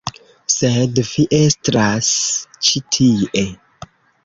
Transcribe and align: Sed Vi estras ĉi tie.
Sed 0.53 1.01
Vi 1.09 1.25
estras 1.41 2.09
ĉi 2.69 2.85
tie. 2.97 3.47